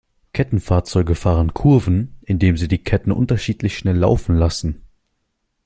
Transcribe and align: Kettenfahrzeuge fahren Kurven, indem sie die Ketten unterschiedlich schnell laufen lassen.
Kettenfahrzeuge 0.33 1.13
fahren 1.13 1.53
Kurven, 1.53 2.15
indem 2.23 2.57
sie 2.57 2.67
die 2.67 2.79
Ketten 2.83 3.11
unterschiedlich 3.11 3.77
schnell 3.77 3.97
laufen 3.97 4.35
lassen. 4.35 4.81